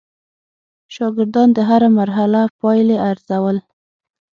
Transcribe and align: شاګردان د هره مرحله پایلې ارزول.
شاګردان 0.95 1.49
د 1.53 1.59
هره 1.69 1.89
مرحله 1.99 2.41
پایلې 2.61 2.97
ارزول. 3.09 3.57